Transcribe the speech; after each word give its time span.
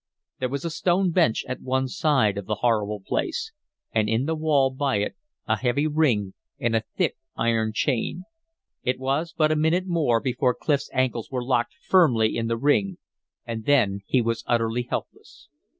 There 0.39 0.49
was 0.49 0.65
a 0.65 0.71
stone 0.71 1.11
bench 1.11 1.45
at 1.47 1.61
one 1.61 1.87
side 1.87 2.35
of 2.39 2.47
the 2.47 2.55
horrible 2.65 3.01
place, 3.01 3.51
and 3.91 4.09
in 4.09 4.25
the 4.25 4.33
wall 4.33 4.71
by 4.71 4.95
it 4.95 5.15
a 5.47 5.57
heavy 5.59 5.85
ring 5.85 6.33
and 6.59 6.75
a 6.75 6.81
thick 6.97 7.17
iron 7.35 7.71
chain. 7.71 8.23
It 8.81 8.97
was 8.97 9.31
but 9.37 9.51
a 9.51 9.55
minute 9.55 9.85
more 9.85 10.19
before 10.19 10.55
Clif's 10.55 10.89
ankles 10.91 11.29
were 11.29 11.45
locked 11.45 11.75
firmly 11.87 12.35
in 12.35 12.47
the 12.47 12.57
ring, 12.57 12.97
and 13.45 13.65
then 13.65 13.99
he 14.07 14.23
was 14.23 14.43
utterly 14.47 14.87
helpless. 14.89 15.49